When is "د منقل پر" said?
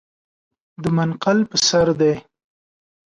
0.81-1.59